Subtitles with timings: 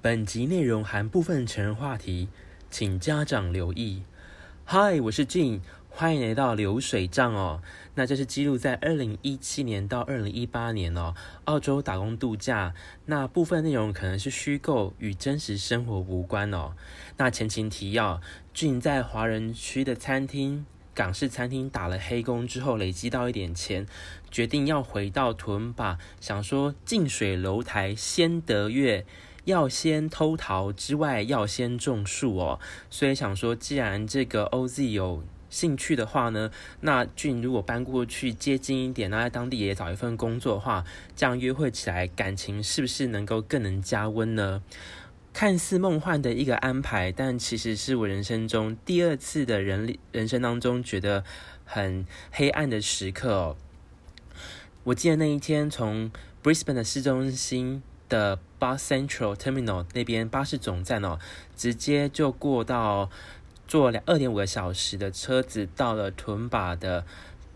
[0.00, 2.28] 本集内容含部分成人话题，
[2.70, 4.04] 请家长留意。
[4.68, 7.60] Hi，我是 Gene，欢迎来到流水账哦。
[7.96, 11.16] 那这是记录在二零一七年到二零一八年哦，
[11.46, 12.74] 澳洲打工度假。
[13.06, 16.74] 那部分内容可能是虚构，与真实生活无关哦。
[17.16, 18.20] 那前情提要
[18.54, 23.84] ，Gene 在华人区的餐厅、港式餐厅打了黑工之后，累积到一点钱，
[24.30, 29.04] 决定要回到屯巴，想说近水楼台先得月。
[29.48, 32.60] 要先偷桃之外，要先种树哦。
[32.90, 36.50] 所以想说，既然这个 OZ 有兴趣的话呢，
[36.82, 40.84] 那俊如果搬过去接近一点，那在当地也找一份工作的话，
[41.16, 44.62] 这样约会起来感情是不是能够更能加温呢？
[45.32, 51.24] 看似梦幻的一个安排，但其实是我人生中第二次的人人生当中觉得
[51.64, 53.56] 很黑暗的时刻哦。
[54.84, 56.10] 我记得那一天从
[56.42, 57.82] Brisbane 的市中心。
[58.08, 61.18] 的 Bus Central Terminal 那边巴士总站哦，
[61.56, 63.10] 直接就过到
[63.66, 67.04] 坐两二点五个小时的车子到了屯巴的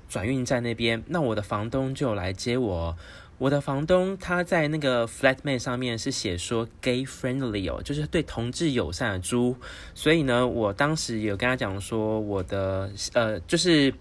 [0.09, 1.03] 转运站那边。
[1.07, 2.97] 那我的房东就来接我。
[3.39, 9.57] 我的房东他在那个 Flatmate 上面是写说 Gay Friendly 哦，就是对同志友善的租。
[9.95, 13.93] 所以呢，我当时有跟他讲说，我的呃就是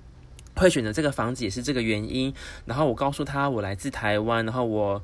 [0.56, 2.32] 会选择这个房子也是这个原因。
[2.66, 5.02] 然后我告诉他我来自台湾，然后我。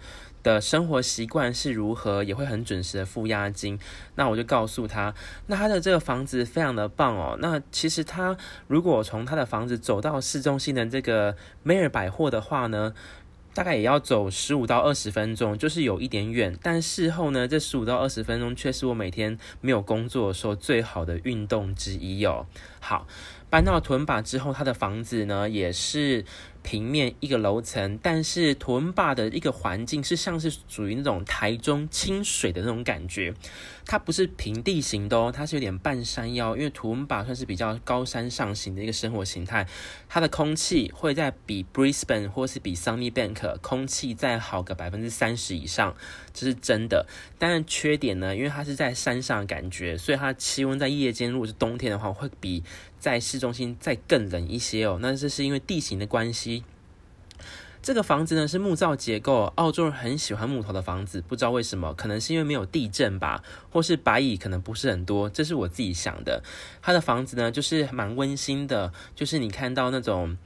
[0.48, 3.78] 的生活习惯是如何，也会很准时的付押金。
[4.16, 5.14] 那我就告诉他，
[5.48, 7.38] 那他的这个房子非常的棒哦。
[7.42, 8.38] 那其实他
[8.68, 12.94] 如果从他的房子走到市中心的这个梅尔百货的话呢，
[13.54, 16.58] 大概也要走十五到二十分钟，就是有一点远。
[16.64, 22.46] 但事后呢，这十五到二十分钟却是我每天没有工作的时候最好的运动之一哦。
[22.80, 23.06] 好，
[23.50, 26.26] 搬到屯巴之后，他的房子呢也是。
[26.64, 33.34] 平面一个楼层，但是屯巴的一个环境是像是属于那种台中清水的那种感觉，
[33.86, 39.66] 它不是平地型的哦，它是有点半山腰，因为屯巴算是比较高山上型的一个生活形态，
[40.10, 45.96] 它的空气会在比 Brisbane 或是比 Sunnybank 空气再好个百分之三十以上，
[46.34, 47.06] 这是真的。
[47.40, 52.62] 但是缺点呢，因为它是在山上的感觉，所以它气温在夜间如果是冬天的话，会比
[53.00, 54.98] 在市中心再更冷一些哦。
[55.02, 56.64] 那这是因为地形的关系。
[57.82, 66.44] 这个房子呢是木造结构，澳洲人很喜欢木头的房子，不知道为什么，可能是因为没有地震吧，或是白蚁可能不是很多，这是我自己想的。
[66.82, 70.38] 他的房子呢就是蛮温馨的，就是你看到那种，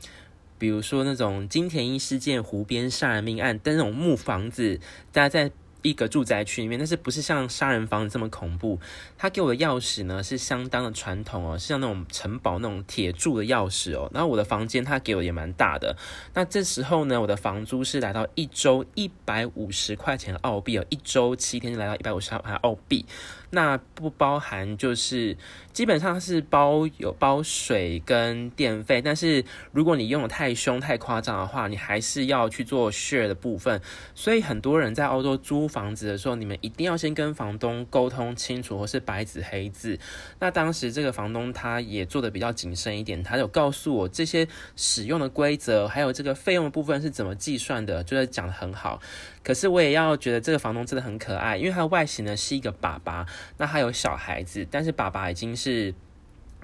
[0.60, 4.80] 比如说那种金田一事件湖边杀人命案的那种木房子，
[5.12, 5.52] 大家在。
[5.82, 8.80] 一个住宅区里面，但是不是像杀人房这么恐怖？
[9.18, 14.10] 他给我的钥匙呢是相当的传统哦，是像那种城堡那种铁柱的钥匙哦。
[14.14, 15.96] 然后我的房间他给我也蛮大的。
[16.34, 23.06] 那这时候呢，我的房租是来到一周一百五十块钱澳币哦，一周七天就来到一百五十块澳币。
[23.52, 25.38] 那不包含就是
[25.74, 33.82] 基本上是包有包水跟电费，但是如果你用的太凶太夸张的话，你还是要去做 share 的部分。
[34.16, 40.00] 所以很多人在澳洲租房子的时候，你们一定要先跟房东沟通清楚，或是白纸黑字。
[40.40, 44.48] 那当时这个房东他也做的比较谨慎一点，他有告诉我这些
[44.78, 49.02] 使用的规则，还有这个费用的部分是怎么计算的，就是讲得很好。
[49.44, 53.26] 可是我也要觉得这个房东真的很可爱，因为他的外形呢是一个爸爸，
[53.58, 55.96] 那他有小孩子，但是爸爸已经是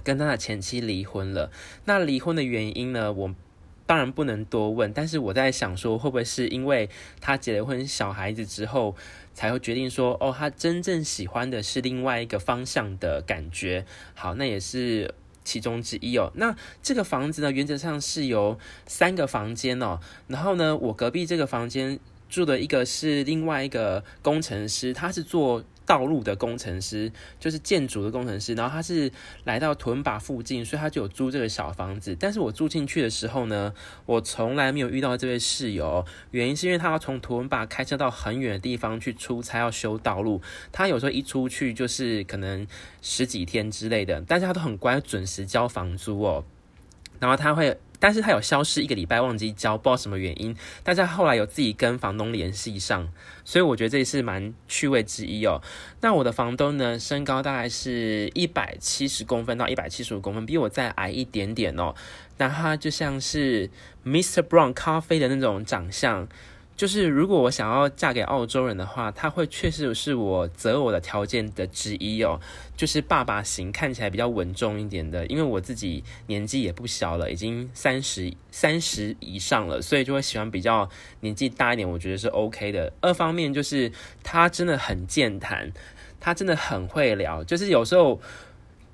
[0.04, 1.52] 跟他的前妻离婚了。
[1.86, 3.34] 那离婚的原因呢，我
[3.88, 6.88] 当然不能多问，但是我在想说，会不会是因为
[7.20, 8.96] 他结了婚，小孩子之后
[9.34, 13.86] 才会决定说，哦，他真正喜欢的是另外一个方向的感觉。
[14.14, 16.32] 好，那也是其中之一哦。
[16.36, 22.00] 那这个房子呢，原则上是由三个房间哦，然后呢，我隔壁这个房间。
[22.30, 28.54] 住的一个是另外一个工程师，他是做道路的工程师，就是建筑的工程师。
[28.54, 29.12] 然后他是
[29.46, 32.16] 来到屯巴附近，所以他就有租这个小房子。
[32.20, 33.74] 但是我住进去的时候呢，
[34.06, 40.42] 我从来没有遇到这位室友，原因是因为他要从屯巴开车到很远的地方去出差，要修道路。
[40.72, 42.68] 他有时候一出去就是可能
[43.02, 46.44] 十几天之类的，但是他都很乖，准时交房租哦。
[47.20, 47.78] 然后他会。
[48.00, 50.56] 但是他有消失一个礼拜，忘记交，不知道什么原因。
[50.84, 53.08] 但是后来有自己跟房东联系上，
[53.44, 55.62] 所以我觉得这也是蛮趣味之一哦。
[56.02, 61.96] 那我的房东呢，身高大概是一百七十公分到一百七十五公分，比我再矮一点点哦。
[62.38, 63.70] 那他就像是
[64.06, 64.42] Mr.
[64.42, 66.28] Brown 咖啡的那种长相。
[66.78, 72.40] 就是如果我想要嫁给澳洲人的话，他会确实是我择偶的条件的之一哦。
[72.78, 75.26] 就是爸爸型，看起来比较稳重一点的。
[75.26, 80.88] 因为我自己年纪也不小了，已经三十三十以上了，所以就会喜欢比较
[81.22, 81.90] 年纪大一点。
[81.90, 82.94] 我觉得是 OK 的。
[83.02, 83.92] 二方面就是
[84.24, 85.74] 他真的很健谈。
[86.20, 88.20] 他真的很会聊，就是有时候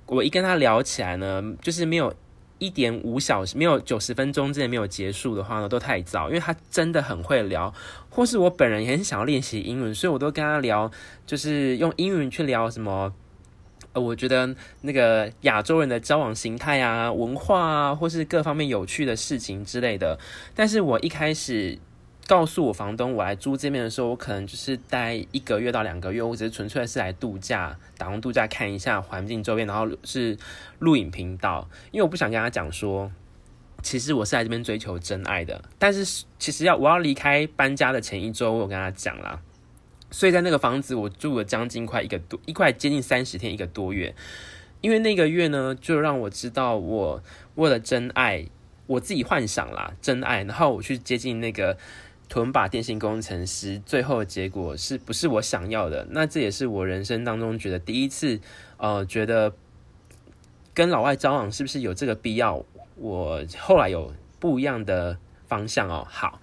[0.07, 2.13] 我一跟他聊起来呢，就是没有
[2.59, 7.73] 一点五小时，没有九十分钟之内没有结束的话呢，都太早，因为他真的很会聊。
[8.09, 10.89] 或是我本人也很想要练习英文，所以我都跟他聊，
[11.25, 13.13] 就是用英文去聊什么。
[13.93, 20.17] 呃，我觉得那个亚洲人的交往形态啊、文化啊，或是各方面有趣的事情之类的。
[20.55, 21.77] 但是我一开始
[22.25, 30.37] 告诉我房东我来租这边的时候，我可能就是待一个月到两个月，我只是纯粹是来度假、打工度假，看一下环境周边，然后是
[30.79, 31.67] 录影频道。
[31.91, 33.11] 因为我不想跟他讲说，
[33.81, 35.61] 其实我是来这边追求真爱的。
[35.77, 39.41] 但是其实要我要离开搬家的前一周，我有跟他讲啦。
[40.09, 44.15] 所以在那个房子，我住了将近快一个多，一块接近三十天，一个多月。
[44.79, 47.23] 因为那个月呢，就让我知道我
[47.55, 48.45] 为了真爱，
[48.85, 51.77] 我自己幻想啦，真爱，然后我去接近那个
[52.29, 56.07] 屯把电信工程师，最后的结果是不是我想要的？
[56.11, 58.39] 那这也是我人生当中觉得第一次，
[58.77, 59.53] 呃，觉得
[60.73, 62.63] 跟老外交往是不是有这个必要？
[62.95, 65.17] 我后来有不一样的
[65.47, 66.07] 方向哦。
[66.09, 66.39] 好。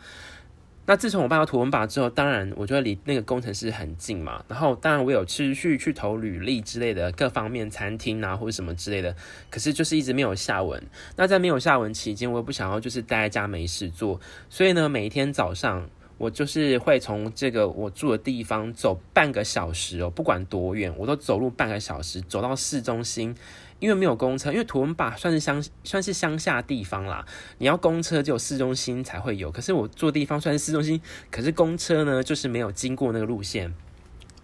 [0.90, 4.44] 那自从我搬到图文吧之后，当然我觉得离那个工程师很近嘛。
[4.48, 9.14] 然后当然我有持续去投履历之类的各方面餐厅啊或者什么之类的，
[9.48, 10.82] 可是就是一直没有下文。
[11.14, 15.88] 那在没有下文期间，我也不想要就是待在家没事做，所以呢，每一天早上
[16.18, 23.32] 我就是会从这个我住的地方走半个小时哦，不管多远，我都走路半个小时走到市中心。
[23.80, 27.26] 因为没有公车，因为图文坝算是乡算是乡下地方啦，
[27.58, 29.50] 你要公车只有市中心才会有。
[29.50, 31.00] 可是我住地方算是市中心，
[31.30, 33.74] 可是公车呢就是没有经过那个路线。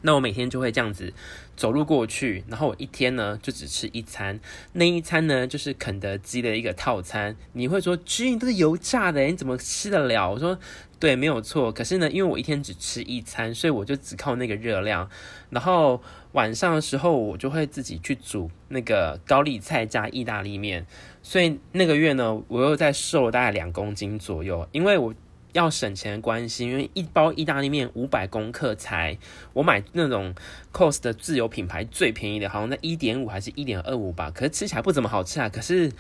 [0.03, 1.13] 那我每天就会这样子
[1.57, 4.39] 走路过去，然后我一天呢就只吃一餐，
[4.75, 7.35] 那一餐呢就是肯德基的一个套餐。
[7.55, 10.31] 你会说，居都是油炸的，你怎么吃得了？
[10.31, 10.59] 我说。
[10.99, 11.71] 对，没有错。
[11.71, 15.07] 可是呢，因为我一天只吃一餐，所以我就只靠那个热量。
[15.51, 16.03] 然后
[16.37, 20.87] 晚上的时候，我就会自己去煮那个高丽菜加意大利面。
[21.23, 24.69] 所以那个月呢，我又在瘦了大概两公斤左右。
[24.71, 25.15] 因为我
[25.55, 29.17] 要省钱的关系，因为一包意大利面五百公克才，
[29.55, 30.35] 我买那种
[30.73, 34.31] COS 的自有品牌最便宜的，好像在一点五还是一点二五吧。
[34.31, 35.49] 可是吃起来不怎么好吃啊。
[35.49, 35.91] 可是。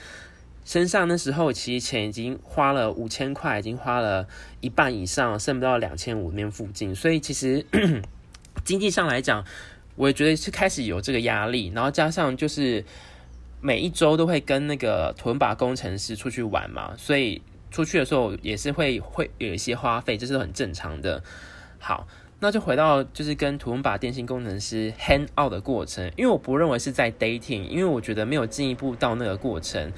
[0.67, 4.27] 身上那时候其实钱已经花了五千块，已经花了
[4.61, 6.93] 一半以上，剩不到两千五那附近。
[6.93, 7.65] 所以其实
[8.65, 9.45] 经济上来讲，
[9.97, 11.73] 我也觉得是开始有这个压力。
[11.75, 12.85] 然后加上就是
[13.61, 21.23] 每一周都会跟那个屯把工程师出去玩嘛，所以出去的时候也是会会有一些花费，这是很正常的。
[21.79, 22.07] 好，
[22.41, 29.93] 那就回到就是跟屯把电信工程师 hang out 的过程，因为我不认为是在 dating，因为我觉得没有进一步到那个过程。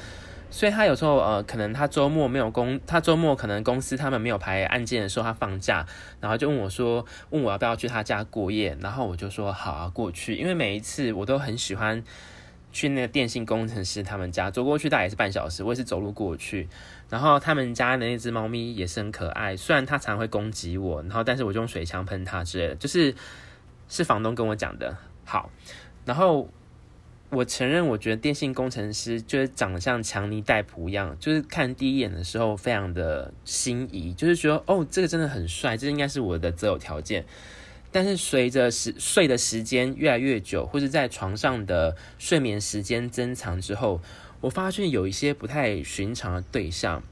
[0.51, 5.87] 所以他有时候呃，可能他周末没有公，他周末可能公司他们没有排案件的时候，他放假，
[6.21, 12.03] 然后就问我说，问我要不要去他家过夜，然后我就说好啊，过去，因为每一次我都很喜欢
[12.73, 16.67] 去那个电信工程师他们家，走过去大概也是半小时，我也是走路过去，
[17.11, 23.15] 然后他们家的那只猫咪也是很可爱，虽然它常会攻击我，然后但是我就用水枪喷它之类的，就是
[23.89, 25.51] 是房东跟我讲的，好，
[26.07, 26.49] 然后。
[27.31, 37.27] 我承认，我觉得电信工程师就是长得像强尼戴普一样，就是看第一眼的时候非常的心仪，就是觉得哦，这个真的很帅，这应该是我的择偶条件。
[37.93, 44.01] 但是随着时睡的时间越来越久，或是在床上的睡眠时间增长之后，
[44.41, 47.03] 我发现有一些不太寻常的对象。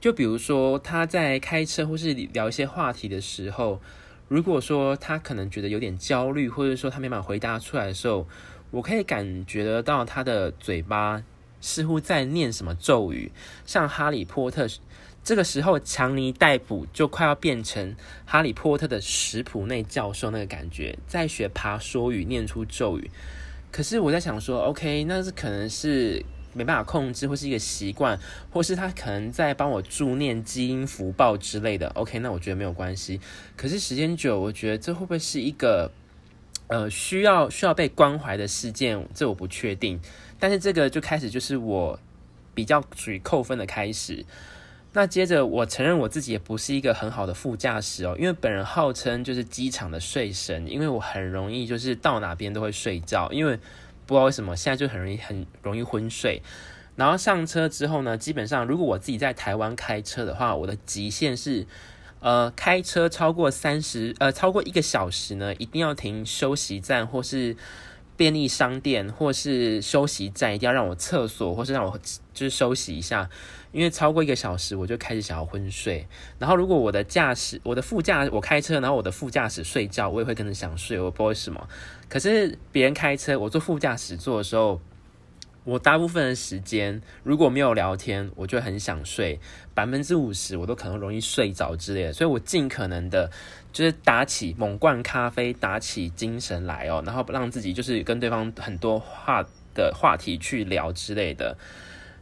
[0.00, 3.80] 就比如说他在开车或是聊一些话题的时候，
[4.26, 8.26] 如果说他可能觉得有点焦虑，或者说他没办法回答出来的时候。
[8.70, 11.22] 我可以感觉得到他的嘴巴
[11.60, 13.30] 似乎在念什么咒语，
[13.64, 14.66] 像哈利波特。
[15.24, 23.10] 这个时候，强尼戴普就快要变成哈利波特的史普内教授那个感觉，在学爬说语，念出咒语。
[23.72, 28.16] 可是我在想说，OK，那是可能是没办法控制，或是一个习惯，
[28.52, 31.88] 或是他可能在帮我助念基因福报之类的。
[31.96, 33.20] OK，那我觉得没有关系。
[33.56, 35.90] 可是时间久，我觉得这会不会是一个？
[36.68, 40.00] 呃，需要需要被关怀的事件，这我不确定。
[40.38, 41.98] 但是这个就开始就是我
[42.54, 44.24] 比较属于扣分的开始。
[44.92, 53.56] 那接着我承认我自己也不是一个很好的副驾驶哦，因为本人号称就是机场的睡神，因为我很容易就是到哪边都会睡觉，因为
[54.06, 56.42] 不知道为什么现在就很容易很容易昏睡。
[56.96, 61.66] 然后上车之后呢，基本上如果我自己在台湾开车的话，我的极限是。
[62.20, 67.56] 呃，开车超过三十，呃，超过一个小时呢，一定要停休息站或是
[68.16, 71.98] 便利商店或是休息站一定要让我厕所，或是让我
[72.32, 73.28] 就是休息一下，
[73.70, 76.08] 因为超过一个小时我就开始想要昏睡。
[76.38, 81.68] 然后如果我的驾驶，我的副驾我开车，然后我的副驾驶睡觉，我也会跟着想睡，我不知道为什么。
[82.08, 84.80] 可是别人开车，我坐副驾驶座的时候。
[85.66, 89.40] 我大部分的时间如果没有聊天，我就很想睡，
[89.74, 93.28] 百分之五十我都可能容易睡着之类的，所以我尽可能的，
[93.72, 99.44] 就是打起猛灌咖啡，打起精神来哦，然后让自己就是跟对方很多话
[99.74, 101.58] 的话题去聊之类的，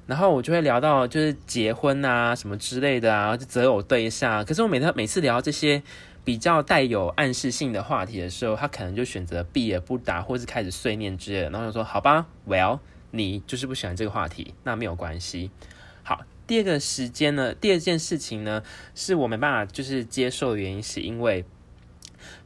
[0.06, 4.42] 然后我就会聊到就是结婚啊什么之类的啊，就择偶对象。
[4.46, 5.82] 可是我每次每次聊这些
[6.24, 12.78] 比较带有暗示性的话题的时候，他可能就选择避而不答，或是开始碎念之类的，然后就说好吧，Well。
[13.16, 15.52] 你就是不喜欢这个话题，那没有关系。
[16.02, 18.60] 好，第二个时间呢，第二件事情呢，
[18.92, 21.44] 是我没办法就是接受的原因，是因为，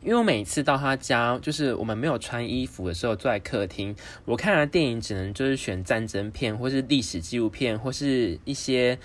[0.03, 3.97] 因为我每次到他家，就是我们没有穿衣服的时候，坐在客厅，
[4.27, 8.99] 我看的电影只能就是选战争片，或是历史纪录片，或是一些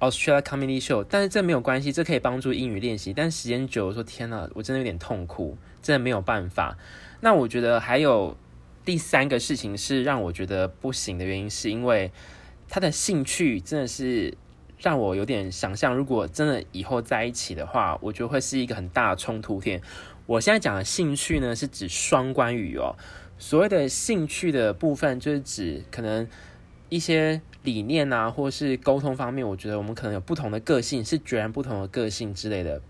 [0.00, 1.02] Australia Comedy Show。
[1.08, 3.14] 但是这没有关系，这可以帮助英语练习。
[3.14, 6.76] 但时间久，了说天哪，我真的有点痛苦，真的没有办法。
[7.22, 8.36] 那我觉得还有。
[8.84, 12.12] 第三个事情是让我觉得不行的原因，是因为
[12.68, 14.36] 他的兴趣真的是
[14.78, 19.80] 让我有点想象，如果真的以后在一起的话，我觉得会是一个很大的冲突点。
[20.26, 22.94] 我现在讲的兴趣呢，是指双关语哦。
[23.38, 26.28] 所谓的兴趣的部分，就是指可能
[26.90, 32.82] 一些理念啊，或是沟通方面，我觉得我们可能有不同的个性，是截然不同的个性之类的。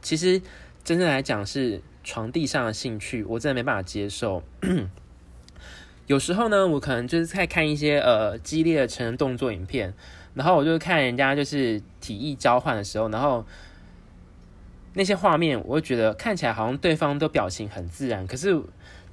[0.00, 0.40] 其实
[0.84, 1.82] 真正来讲是。
[2.04, 4.42] 床地上的兴趣，我真的没办法接受。
[6.06, 9.94] 有时候呢，我可能就是在看一些呃激烈的成人动作影片，
[10.34, 13.46] 然后我就看人家就是体液交换的时候，然后
[14.92, 18.62] 那些画面，我会觉得看起来好像对方都表情很自然，可是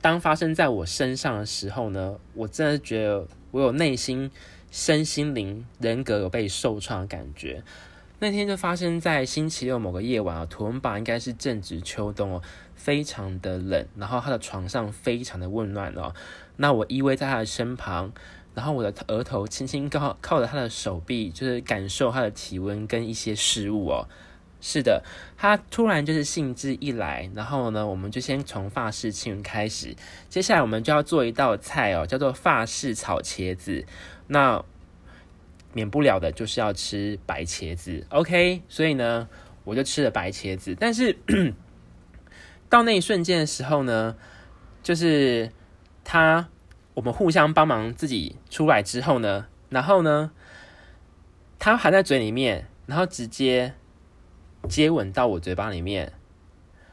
[0.01, 4.29] 当发生在我身上的时候呢，我真的觉得我有内心、
[4.69, 7.63] 身心灵、人格有被受创的感觉。
[8.23, 12.41] 那天就发生在星期六某个夜晚啊，图伦巴应该是正值秋冬哦，
[12.75, 16.13] 非常的冷，然后他的床上非常的温暖哦。
[16.57, 18.13] 那我依偎在他的身旁，
[18.53, 24.07] 然后我的额头轻轻靠靠着他的手臂，就是感受他的体温跟一些事物哦。
[24.61, 25.03] 是的，
[25.35, 29.95] 他突然就是兴致一来，然后呢，我们就先从法式青云开始，
[30.29, 33.83] 接下来我们就要做一道菜哦，叫做法式炒茄子。
[34.27, 34.63] 那
[35.73, 39.29] 免不了的就是要吃白茄子，OK，所以呢，
[39.63, 40.75] 我就吃了白茄子。
[40.79, 41.17] 但是
[42.67, 44.15] 到那一瞬间的时候呢，
[44.83, 45.51] 就是
[46.03, 46.49] 他
[46.93, 50.31] 我们互相帮忙自己出来之后呢，然后呢，
[51.57, 53.73] 他含在嘴里面，然后直接
[54.67, 56.13] 接吻到我嘴巴里面。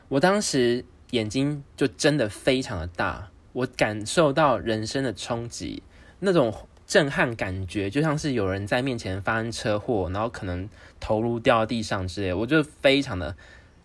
[0.08, 5.82] 我当时眼睛就真的非常的大，我感受到人生的冲击，
[6.20, 6.54] 那种。
[6.88, 10.66] 震撼感觉就像是有人在面前发生车祸，然后可能
[10.98, 13.36] 头颅掉到地上之类，我就非常的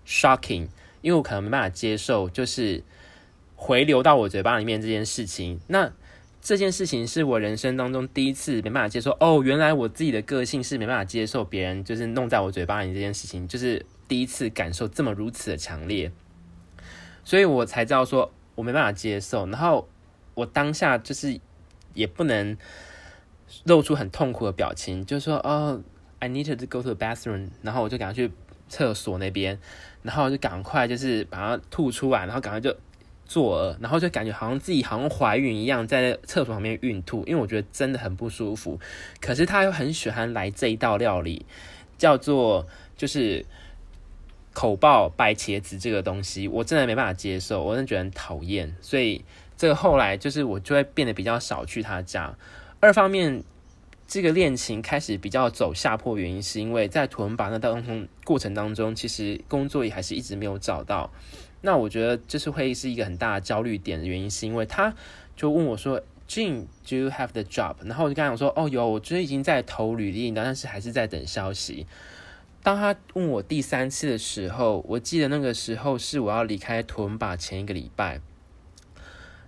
[0.07, 0.69] shocking，
[1.01, 2.81] 因为我可能没办法接受，就是
[3.57, 5.59] 回流到我嘴巴里面这件事情。
[5.67, 5.91] 那
[6.41, 9.11] 这件事情是我人生当中第一次没办法接受。
[9.19, 16.09] 哦，原来我自己的个性是没办法接受别人就是弄在我嘴巴里这件事情，就是第一次感受这么如此的强烈，
[17.25, 19.45] 所以我才知道说我没办法接受。
[19.47, 19.89] 然后
[20.35, 21.37] 我当下就是
[21.93, 22.57] 也不能。
[23.65, 25.81] 露出很痛苦的表情，就说，哦
[26.19, 28.31] ，I need to go to the bathroom，然后我就赶快去
[28.67, 29.59] 厕所那边，
[30.01, 32.75] 然后就赶快就是把它吐出来，然后赶快就
[33.25, 38.79] 作呕，然后就感觉好像自己好像怀孕一样，在厕所旁边孕吐，因为我觉得真的很不舒服。
[39.21, 41.45] 可是他又很喜欢来这一道料理，
[41.97, 42.65] 叫做
[42.97, 43.45] 就是
[44.53, 49.23] 口爆白茄子这个东西，我真的没办法接受，我真的觉得很讨厌，所以
[49.55, 52.35] 这个后来就是我就会变得比较少去他家。
[52.83, 53.45] 二方面，
[54.05, 61.09] 这个恋情开始比较走下坡，原因是因为在图伦巴那当中过程当中，其实工作也还是一直没有找到。
[61.61, 64.93] 那我觉得这是会是一个很大的焦虑点的原因，是因为他
[65.33, 71.87] 就问我说：“Gene，do you have the job？” 然后我就跟他讲说：“哦，有，我觉得已经在投履历，但是还是在等消息。”
[72.61, 78.19] 当他问我第三次的时候，我记得那个时候是我要离开图伦巴前一个礼拜。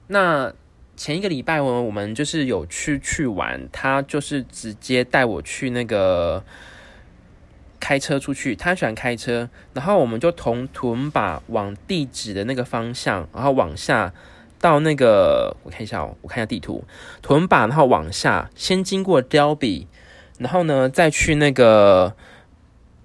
[0.07, 0.53] 那。
[0.95, 6.43] 前一个礼拜我我们就是有去去玩，他就是直接带我去那个
[7.79, 14.13] 开车出去，他喜欢开车，然后我们就从图伦巴往地址的那个方向，然后往下
[14.59, 16.83] 到那个我看一下哦，我看一下地图，
[17.21, 19.87] 图伦巴，然后往下先经过雕比
[20.39, 22.15] 然后呢再去那个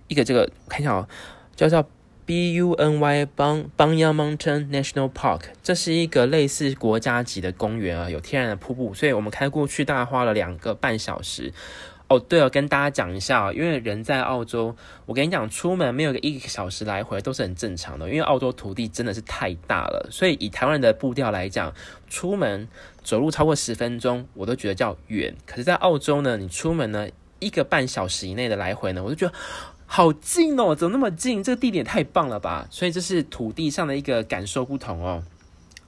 [0.08, 1.08] 一个这个看一下哦，
[1.54, 1.86] 叫叫
[2.30, 11.52] B U N Y Banyang Mountain National Park，这是一个类似国家级的公园啊，有天然的瀑布，所以我们开过去大概花了两个半小时。
[12.06, 21.74] 哦，对了，跟大家讲一下，因为人在澳洲，我跟你讲，出门没有个一个小时来回都是很正常的，因为澳洲土地真的是太大了，所以以台湾人的步调来讲，
[22.08, 22.68] 出门
[23.02, 25.34] 走路超过十分钟，我都觉得叫远。
[25.44, 27.08] 可是，在澳洲呢，你出门呢
[27.40, 29.34] 一个半小时以内的来回呢，我就觉得。
[29.92, 31.42] 好近哦，怎么那么近？
[31.42, 32.64] 这个地点太棒了吧！
[32.70, 35.24] 所以这是土地上的一个感受不同哦。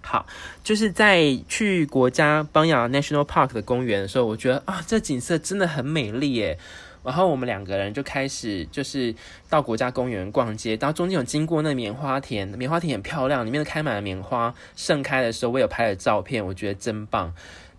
[0.00, 0.26] 好，
[0.64, 6.59] 就是在去国家邦雅 National Park 的公园的时候，我觉得啊，这景色真的很美丽耶。
[7.04, 9.14] 然后我们两个人就开始就是
[9.49, 17.32] 到国家公园逛街，然后中间有经过那棉花田，棉花田很漂亮，里面都开满了棉花，盛开的时候我有拍了照片，我觉得真棒。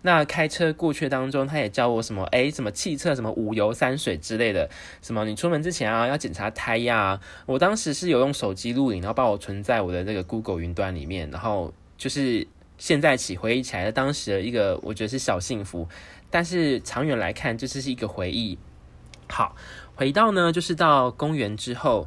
[0.06, 2.24] 那开车过去当中，他也教我什么？
[2.24, 4.68] 哎，什么汽车什么五油三水之类的，
[5.00, 7.20] 什么你出门之前啊要检查胎压啊。
[7.46, 12.46] 我当时是有用手机录影，然后把我存在我的那个 Google 云端里面，然后就是
[12.76, 15.88] 现在起回忆起来的当时的一个，我觉得是小幸福，
[16.28, 18.58] 但是长远来看，这是一个回忆。
[19.30, 19.56] 好，
[19.94, 22.06] 回到呢，就是到公园之后。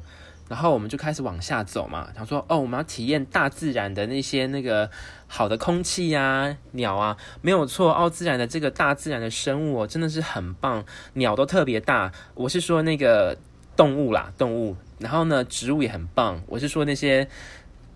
[0.50, 4.90] 然后我们就开始往下走嘛，想说哦，我们要体验大自然的那些那个
[5.28, 12.12] 好的空气呀、鸟啊，没有错，奥自然的这个大自然的生物哦，真的是很棒，鸟都特别大。
[12.34, 13.38] 我是说那个
[13.76, 14.76] 动物啦，动物。
[15.00, 17.28] 然后呢，植物也很棒，我是说那些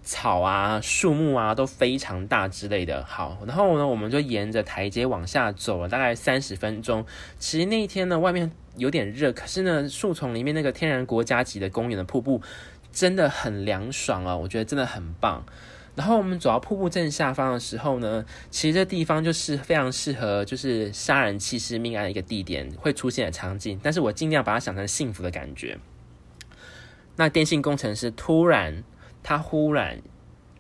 [0.03, 3.03] 草啊、树木啊都非常大之类的。
[3.05, 7.05] 好，然后呢，我们就沿着台阶往下走了大概三十分钟。
[7.39, 8.51] 其实那一天呢，外面。
[8.77, 12.41] 有点热，可是呢，树丛里面那个天然国家级的公园的瀑布
[12.89, 15.43] 真的很凉爽啊，我觉得真的很棒。
[15.93, 25.77] 然后我们走到瀑布正下方的时候呢，其实这地方就是非常适合就是杀人弃尸命案的一个地点会出现的场景，但是我尽量把它想成幸福的感觉。
[27.17, 28.86] 那电信工程师突然，
[29.23, 30.01] 他忽然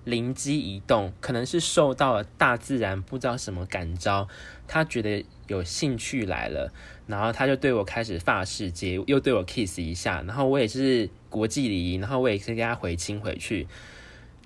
[0.03, 4.27] 灵机一动，可能是受到了大自然不知道什么感召，
[4.67, 6.73] 他觉得有兴趣来了。
[7.07, 13.67] 然后他就对我开始发誓接，又对我 kiss 一下，然后我也是国际礼仪，然后我也是跟他回亲回去。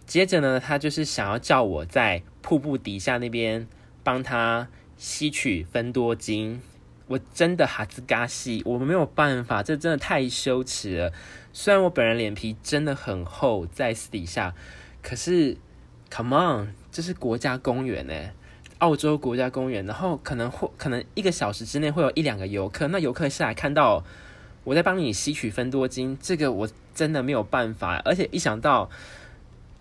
[0.06, 3.68] 接着呢，他就是想要叫我在瀑布底下那边
[4.04, 4.68] 帮他
[4.98, 6.60] 吸取芬多精，
[7.08, 11.12] 我真的哈兹嘎西，我没有办法，这真的太羞耻了。
[11.54, 14.54] 虽然我本人脸皮真的很厚，在私底下，
[15.02, 15.58] 可是
[16.10, 18.14] come on，这是国家公园呢。
[18.80, 24.04] 澳洲国家公园，然后可能会可能一个小时之内会有一两个游客，那游客下来看到
[24.66, 28.90] 我在帮你吸取芬多精，这个我真的没有办法，而且一想到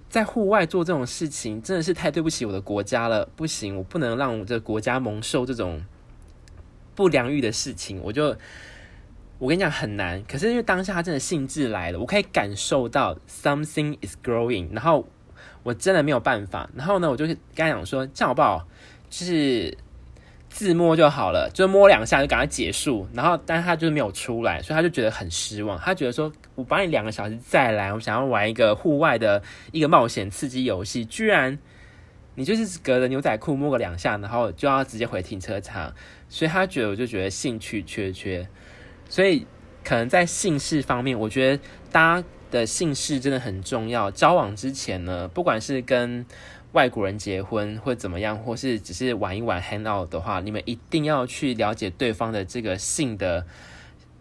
[0.08, 5.84] 在户外做这种事情，真的是太对不起我的国家了，不行，我不能让我的国家蒙受这种
[6.94, 8.36] 不良欲的事情，我就
[9.38, 15.06] 我跟你讲很难，可是因为当下他真的兴致来了，我可以感受到 something is growing，然后
[15.62, 18.66] 我真的没有办法，然后呢，我就跟他讲说，这样好不好？
[19.10, 19.76] 就是
[20.48, 23.06] 自摸就好了，就摸两下就赶快结束。
[23.12, 25.78] 然后，但他就是没有出来，所以他就觉得很失望。
[25.78, 31.58] 他觉得说，我帮你两个小时再来，我想要玩一个户外的一个冒险刺激游戏，居然
[32.34, 35.94] 你就是隔着牛仔裤摸个两下，然后就要直接回停车场。
[36.28, 38.48] 所以他觉得，我就觉得兴趣缺缺。
[39.08, 39.46] 所以
[39.84, 44.10] 可能在性事方面，我觉得大家的性事真的很重要。
[44.10, 46.24] 交往之前呢，不管是跟
[46.72, 53.46] 外国人结婚或怎么样，或是只是玩一玩 hang out 的话，你们一定要去了解对方的这个性的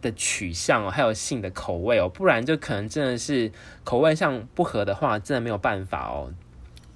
[0.02, 3.52] 的取向哦，还有性的口味哦，不然就可能真的是
[3.84, 6.32] 口味上不合的话，真的没有办法哦，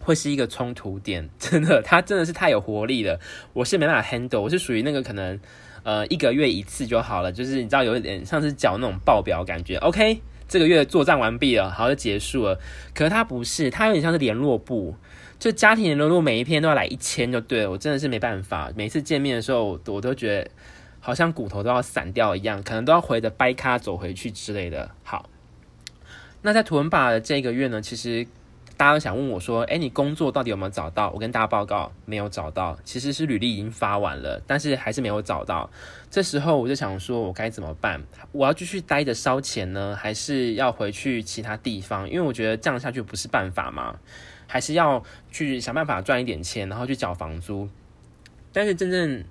[0.07, 1.29] 会是一个冲突点。
[1.37, 3.19] 真的，他真的是太有活力了，
[3.51, 5.37] 我是没办法 handle，我是属于那个可能
[5.83, 12.57] 呃一个月一次就好了，就是你知道有一点像是缴那种报表感觉，OK，这个月作战完毕了，好，就结束了。
[12.95, 14.95] 可是他不是，他有点像是联络簿。
[15.37, 18.71] 就家庭联络每一篇都要来一千就对了，我真的是没办法。
[18.75, 20.49] 每次见面的时候，我都觉得
[20.99, 24.89] 好像骨头都要散掉一样，可能都要回着掰咖走回去之类的。
[25.03, 25.29] 好，
[26.41, 28.25] 那在图文吧的这个月呢，其实
[28.77, 32.77] 大家都想问我说：“诶，你工作到底有没有找到？”我跟大家报告，没有找到。
[32.83, 35.69] 其实是履历已经发完了，但是还是没有找到。
[36.11, 38.03] 这时候我就想说，我该怎么办？
[38.31, 42.07] 我要继续待着烧钱呢，还是要回去其他地方？
[42.07, 43.99] 因为我觉得这样下去不是办法嘛。
[44.49, 47.67] 还是要去想办法赚一点钱，然后去缴房租。
[48.53, 49.23] 但是真正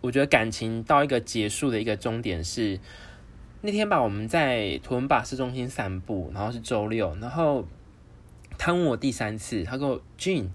[0.00, 2.78] 我觉得感情到一个结束的一个终点是
[3.62, 7.66] 那天吧，我们在图文巴市中心散步，然后是周六，然后
[8.58, 10.48] 他问我第三次，他说：“Jean,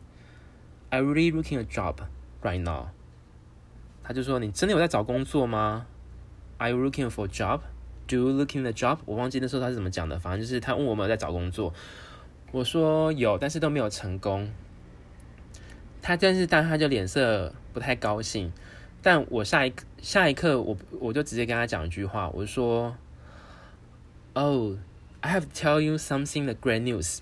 [0.89, 1.95] I really looking a job
[2.43, 2.89] right now。”
[4.03, 5.87] 他就说：“你真的有在找工作吗
[6.57, 8.99] ？”Are you looking for a job？Do you looking the job？
[9.05, 11.73] 我忘记那时候他是怎么讲的，反正就是他问我有没有在找工作。
[12.51, 14.51] 我说有，但是都没有成功。
[16.01, 18.51] 他但是但他就脸色不太高兴。
[19.01, 22.95] 但我下一下一刻，我我就直接跟他讲一句话，我说
[24.33, 24.75] ：“Oh,
[25.21, 27.19] I have to tell you something the great news,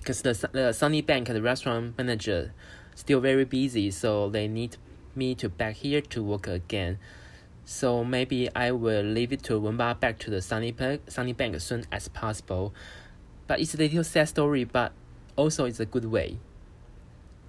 [0.00, 2.52] because the the Sunny Bank the restaurant manager
[2.94, 4.76] still very busy, so they need
[5.14, 6.98] me to back here to work again.
[7.64, 11.54] So maybe I will leave it to Wenba back to the Sunny Bank Sunny Bank
[11.56, 12.72] as soon as possible.
[13.48, 14.92] But it's a little sad story, but
[15.36, 16.38] also it's a good way.”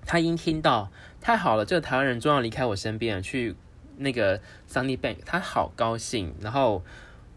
[0.06, 3.56] 他一听到太好了，这个台湾人终于离开我身边了，去
[3.98, 6.34] 那个 Sunny Bank，他好高兴。
[6.40, 6.84] 然后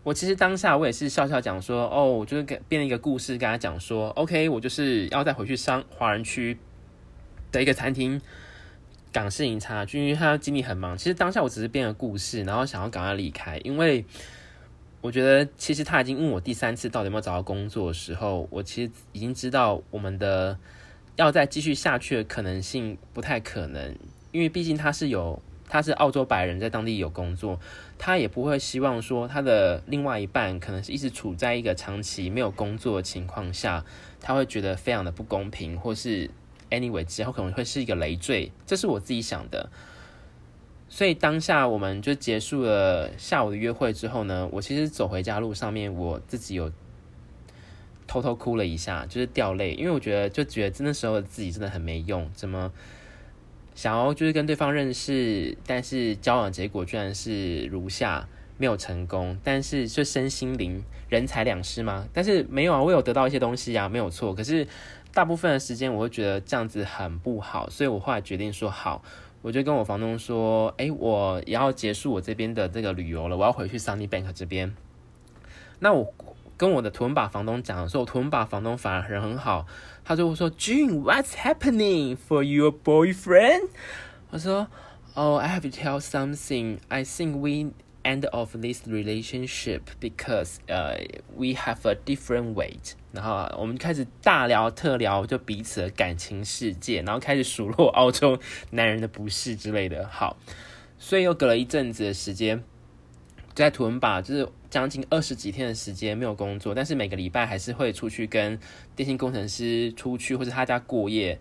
[0.06, 6.58] 我其实当下我也是笑笑讲说，哦，我就是给编了一个故事跟他讲说，OK，我就是要再回去商华人区
[7.52, 8.22] 的一个餐厅
[9.12, 10.96] 港式饮茶，就因为他经理很忙。
[10.96, 14.06] 其实当下我只是编了故事，然后想要赶快离开，因为
[15.02, 20.58] 我觉得其实他已经问我第三次到底有没有找到工作的时候，我其实已经知道我们的。
[21.18, 23.96] 要再继续下去的可能性不太可能，
[24.34, 25.42] 因为毕竟他是有，
[25.76, 27.60] 他是澳洲白人，在当地有工作，
[27.98, 33.84] 他也不会希望说他的另外一半可能是一直处在一个长期没有工作的情况下，
[34.22, 36.32] 他会觉得非常的不公平，或是
[36.70, 39.70] anyway 之后可能会是一个累赘，这是我自己想的。
[40.88, 46.72] 所以当下我们就结束了下午的约会之后呢，我其实走回家路上面，我自己有。
[48.08, 52.72] 偷偷哭了一下，就是掉泪，因为我觉得就觉得那时候自己真的很没用，怎么
[53.76, 62.08] 想要就是跟对方认识，但是交往结果居然是如下，没有成功，但是就身心灵人财两失吗？
[62.14, 64.34] 但是没有啊，我有得到一些东西啊，没有错。
[64.34, 64.66] 可是
[65.14, 69.04] 大部分的时间我会觉得这样子很不好，所以我后来决定说好，
[69.42, 74.74] 我就跟我房东说，哎，我也要结束我这边的这个旅游了，我要回去 Sunny Bank 这边。
[75.80, 76.14] 那我。
[76.58, 79.66] 跟我的图文把房东讲的时候，图文把房东反而人很好，
[80.04, 83.68] 他就会说：“June，what's happening for your boyfriend？”
[84.32, 84.68] 我说
[85.14, 86.78] ：“Oh, I have to tell something.
[86.88, 87.72] I think we
[88.04, 90.98] end of this relationship because, uh,
[91.36, 98.38] we have a different weight。”然后我们开始大聊特聊，就彼此的感情世界，然后开始数落澳洲
[98.72, 100.08] 男人的不是之类的。
[100.08, 100.38] 好，
[101.00, 102.64] 所以又隔了一阵子的时间。
[103.56, 108.60] 在图文吧，就是将近二十几天的时间没有工作，但是每个礼拜还是会出去跟
[108.98, 111.40] 电信工程师出去或者他家过夜。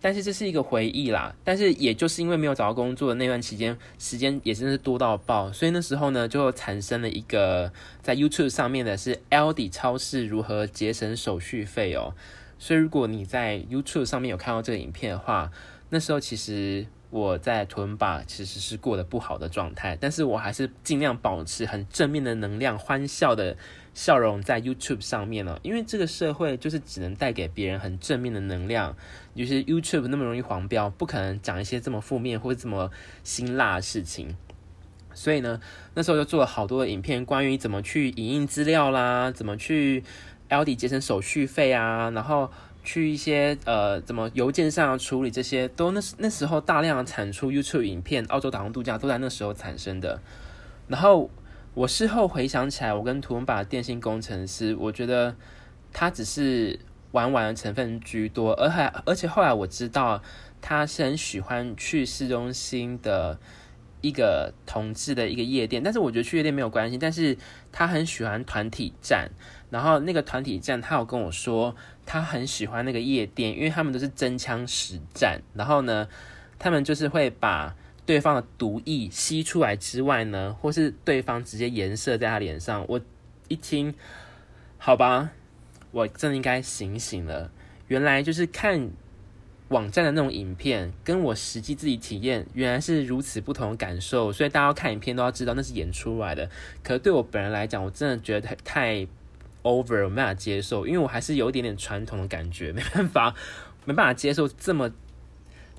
[0.00, 1.34] 但是这是一个回忆啦。
[1.42, 12.14] 但是也就是因为没有找到工作的那段期间，时间也真的是多到爆，所以那时候呢就产生了一个在 YouTube 上面的是 L D 超市如何节省手续费哦。
[12.60, 15.50] 所以如果你在 YouTube 上面有看到这个影片的话，
[15.88, 16.86] 那时候其实。
[17.10, 23.56] 我在屯吧其实是过得不好的状态，但是我还是尽量保持很正面的能量、欢笑的
[23.92, 25.58] 笑容在 YouTube 上面了。
[25.64, 28.96] 因为这个社会就是只能带给别人很正面的能量，
[29.34, 32.90] 就是 YouTube 那么容易黄标，不可能讲一些这么负面或者这么
[33.24, 34.36] 辛辣的事情。
[35.12, 35.60] 所以呢，
[35.94, 40.04] 那时候就做了好多的影片，关于怎么去影印资料啦，怎么去
[40.48, 42.52] L D 节省手续费啊，然后。
[42.82, 50.20] 去一些呃，怎么邮件上处理这些，都那那时候大量产出 YouTube 影片，澳洲打工度假都在那时候产生的。
[50.88, 51.30] 然后
[51.74, 55.36] 我事后回想起来，我跟图文把电信工程师，我觉得
[55.92, 56.78] 他只是
[57.12, 60.22] 玩玩的成分居多，而还而且后来我知道
[60.60, 63.38] 他是很喜欢去市中心的
[64.00, 67.36] 一个同志的一个夜店，但是我觉得去夜店没有关系，但是
[67.70, 69.30] 他很喜欢团体战。
[69.70, 75.40] 然后那个团体战，他有跟我说，他很喜欢那个夜店，因为他们都是真枪实战。
[75.54, 76.08] 然后呢，
[76.58, 82.84] 他们就是会把对方的毒液吸出来之外呢，或是对方直接颜射在他脸上。
[82.88, 83.00] 我
[83.46, 83.94] 一听，
[84.76, 85.30] 好吧，
[85.92, 87.52] 我真的应该醒醒了。
[87.86, 88.90] 原来就是看
[89.70, 94.32] 网站的那种影片，跟我实际自己体验，原来是如此不同的感受。
[94.32, 96.48] 所以大家要看影片都要知道那是演出来的。
[96.84, 99.06] 可是对我本人来讲，我真的觉得太太。
[99.62, 103.34] over 我没办法接受，因为我还是有一点点传统的感觉，没办法，
[103.84, 104.90] 没办法接受这么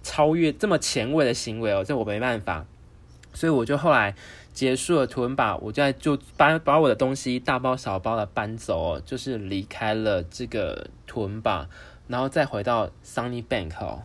[0.04, 2.68] 超越、这么前卫的行为哦，这我没办法，
[3.34, 4.14] 所以我就后来
[4.54, 11.68] 结束了图文吧，我就在就把把我的东西大包小包的搬走，就是离开了这个图文吧，
[12.12, 14.04] 然后再回到 Sunny Bank 哦，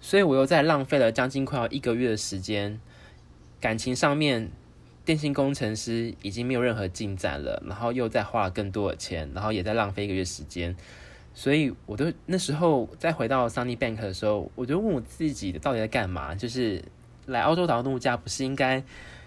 [0.00, 2.78] 所以我又再浪费了将近快要一个月的时间，
[3.60, 4.50] 感情上面。
[5.04, 10.76] 电信工程师已经没有任何进展了，然后又再花了更多的钱，然后也在浪费一个月时间，
[11.34, 16.36] 所以我都那时候再回到 Sunny Bank 的时候，我就问我自己到底在干嘛？
[16.36, 16.80] 就是
[17.26, 18.80] 来澳洲岛度假，不是应该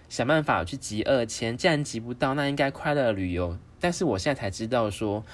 [0.07, 3.57] 想办法去集二千，既然集不到，那应该快乐旅游。
[3.81, 5.25] 但是我现在才知道说，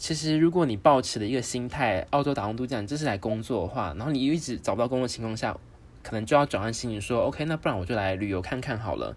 [0.00, 5.54] 其实如果你抱持的一个心态，澳洲打工度假，你这是来工作的话，然后你一直找不到工作的情况下，
[6.02, 9.14] 可能就要转换心情说，OK，那不然我就来旅游看看好了。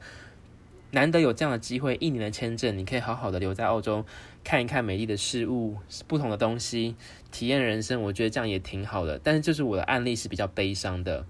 [0.92, 4.06] 难得有这样的机会，一年的签证，你可以好好的留在澳洲，
[4.44, 6.98] 看一看美丽的事物、不同的东西，
[7.32, 8.02] 体验人生。
[8.02, 9.18] 我觉得这样也挺好的。
[9.24, 11.26] 但是，就是我的案例是比较悲伤的。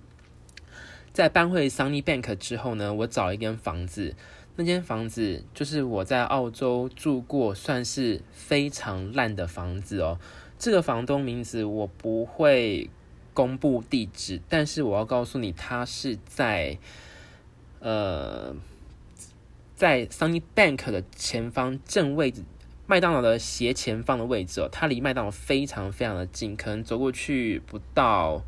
[1.14, 4.16] 在搬回 Sunnybank 之后呢，我找了一间房子，
[4.56, 10.20] 那间房子就是我在澳洲住过，算是非常烂的房子哦。
[10.58, 12.90] 这个房东名字我不会
[13.34, 16.78] 公布地址，但是我要告诉你，他是在
[17.80, 18.56] 呃。
[19.76, 22.44] 在 Sunny Bank 的前方正位置，
[22.86, 28.44] 麦当劳的斜前方的位置哦，它离麦当劳非常非常的近，可能走过去不到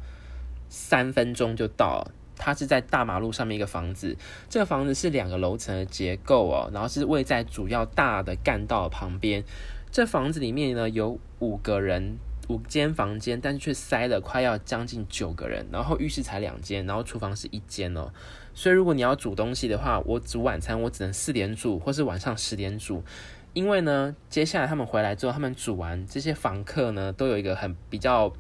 [0.70, 2.08] 三分钟就到。
[2.38, 4.18] 它是在大马路上面一个房子，
[4.50, 9.44] 这个房子是两个楼层的结构哦，然后是位在主要大的干道旁边。
[9.92, 12.18] 这房子里面呢有五个人。
[12.48, 18.12] 五间房间，但是却塞了快要将近九个人，然后浴室才两间，然后厨房是一间哦。
[18.54, 23.02] 所以如果你要煮东西的话，我煮晚餐我只能四点煮，或是晚上十点煮，
[23.54, 28.32] 因为呢，接下来他们回来之后，他们煮完这些房客呢都有一个很比较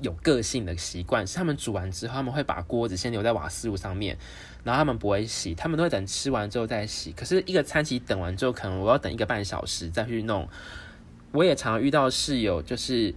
[0.00, 4.16] 有个性的习惯，是他们煮完之后，他们会把锅子先留在瓦斯炉上面，
[4.64, 7.12] 然后他们不会洗，他们都会等吃完之后再洗。
[7.12, 10.48] 可是一个餐期等完之后，可能我要等一个半小时再去弄。
[11.32, 13.14] 我也常遇到室友，就是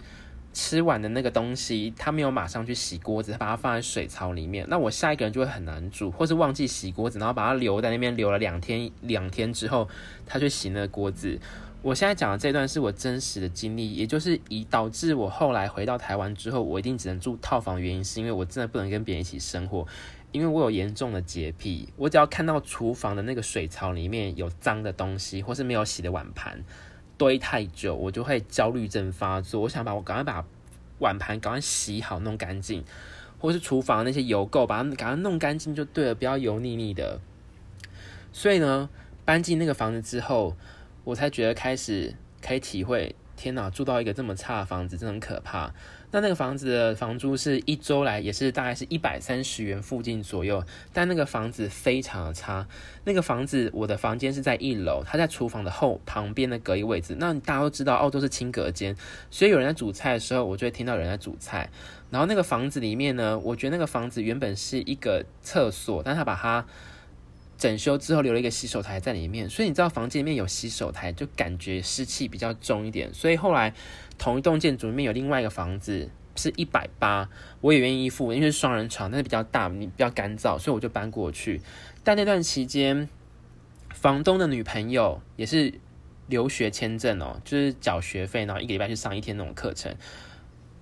[0.52, 4.64] 吃完的那个东西，他没有马上去洗锅子，他把它放在水槽里面。
[4.68, 9.88] 那我下一个人就会很难煮，或是忘记洗锅子，然后把它留在那边留了两天，两天之后
[10.26, 11.40] 他去洗那个锅子。
[11.84, 19.86] 我现在讲的这段是我真实的经历，也就是以导致我后来回到台湾之后，我一定只能住套房原因，是因为我真的不能跟别人一起生活，
[20.32, 26.64] 因为我有严重的洁癖，我只要看到厨房的那个水槽里面有脏的东西，或是没有洗的碗盘。
[27.18, 29.60] 堆太久，我就会焦虑症发作。
[29.60, 30.42] 我想把我赶快把
[31.00, 32.82] 碗盘赶快洗好，弄干净，
[33.38, 37.20] 或是厨房那些油垢，把它赶快弄干净就对了，不要油腻腻的。
[38.32, 38.88] 所以呢，
[39.26, 40.56] 搬进那个房子之后，
[41.04, 45.72] 我才觉得开始可以体会，天哪，住到一个这么差的房子，真的很可怕。
[46.10, 50.62] 那那个房子的房租是一周来也是大概是一百三十元附近左右，
[50.92, 52.68] 但那个房子非常的差。
[53.02, 57.16] 那个房子，我的房间是在一楼，它在厨房的后旁边的隔一位置。
[57.18, 58.94] 那大家都知道，澳洲是轻隔间，
[59.28, 61.68] 所以有人在煮菜的时候，我就会听到有人在煮菜。
[62.10, 66.64] 然后那个房子里面呢，我觉得那个房子原本是一个厕所，但他把它
[67.58, 73.12] 整修之后留了一个洗手台在里面，所以你知道房间里面有洗手台，就感觉湿气比较重一点。
[73.12, 73.72] 所以后来。
[74.16, 77.28] 同一栋建筑里面有另外一个房子是一百八，
[77.60, 81.60] 我也愿意付，因为是双人床，但是比较大，你比较干燥，所以我就搬过去。
[82.04, 83.08] 但那段期间，
[83.92, 85.74] 房东的女朋友也是
[86.28, 89.92] 留学签证哦，就是缴学费，然后一个礼拜去上一天那种课程。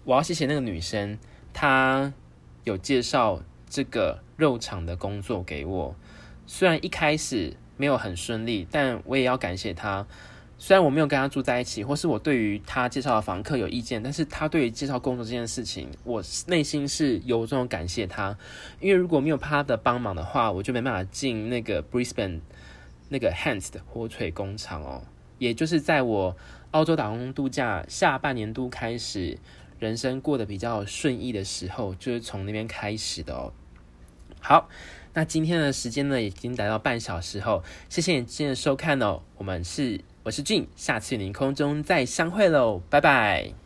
[0.04, 1.18] 我要谢谢那个女生，
[1.54, 2.12] 她
[2.64, 5.96] 有介绍这个肉场的工作给我，
[6.46, 10.06] 虽然一开始没有很顺利，但我也要感谢他。
[10.58, 18.38] 虽然我没有跟他住在一起，或是我对于他介绍的房客有意见，但是他对于介绍工作这件事情，我内心是由衷感谢他。
[18.78, 22.38] 因为如果没有他的帮忙的话，我就没办法进那个 Brisbane
[23.08, 25.02] 那个 Hans 的火腿工厂哦。
[25.38, 26.36] 也就是在我
[26.70, 29.36] 澳洲打工度假下半年度开始，
[29.80, 33.52] 人生过得比较顺意的时候，就是从那边开始的哦。
[34.38, 34.68] 好，
[35.14, 39.20] 那今天的时间呢，已经来到半小时后，谢谢你今天的收看哦。
[39.36, 40.00] 我们是。
[40.24, 43.61] 我是俊下次与您空中再相会喽，拜拜。